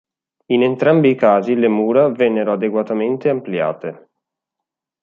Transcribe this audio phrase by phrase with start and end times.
[0.47, 4.09] In entrambi i casi le mura vennero adeguatamente ampliate.